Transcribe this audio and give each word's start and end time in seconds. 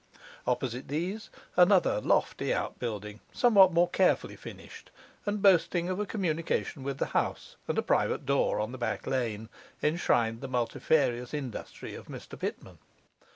Opposite 0.47 0.87
these 0.87 1.29
another 1.55 2.01
lofty 2.01 2.51
out 2.51 2.79
building, 2.79 3.19
somewhat 3.31 3.71
more 3.71 3.87
carefully 3.87 4.35
finished, 4.35 4.89
and 5.27 5.43
boasting 5.43 5.89
of 5.89 5.99
a 5.99 6.07
communication 6.07 6.81
with 6.81 6.97
the 6.97 7.05
house 7.13 7.55
and 7.67 7.77
a 7.77 7.83
private 7.83 8.25
door 8.25 8.59
on 8.59 8.71
the 8.71 8.79
back 8.79 9.05
lane, 9.05 9.47
enshrined 9.83 10.41
the 10.41 10.47
multifarious 10.47 11.35
industry 11.35 11.93
of 11.93 12.07
Mr 12.07 12.35
Pitman. 12.39 12.79